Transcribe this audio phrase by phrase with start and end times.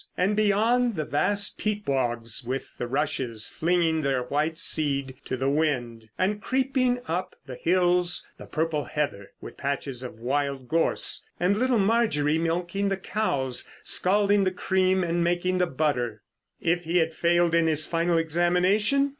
[0.17, 5.47] And beyond, the vast peat bogs with the rushes flinging their white seed to the
[5.47, 11.55] wind, and creeping up the hills the purple heather with patches of wild gorse; and
[11.55, 16.23] little Marjorie milking the cows, scalding the cream, and making the butter.
[16.59, 19.09] If he had failed in his final examination?